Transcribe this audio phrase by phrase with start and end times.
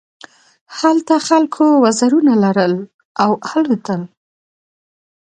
[0.79, 2.73] هلته خلکو وزرونه لرل
[3.23, 4.01] او الوتل.